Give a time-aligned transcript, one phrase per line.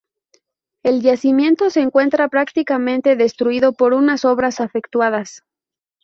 [0.81, 5.43] El yacimiento se encuentra prácticamente destruido por unas obras efectuadas.